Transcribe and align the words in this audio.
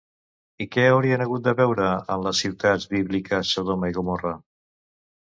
I 0.63 0.65
què 0.75 0.85
haurien 0.93 1.23
hagut 1.25 1.43
de 1.47 1.53
veure 1.59 1.89
en 2.15 2.23
les 2.29 2.41
ciutats 2.45 2.87
bíbliques 2.95 3.53
Sodoma 3.59 3.91
i 3.93 3.97
Gomorra? 3.99 4.33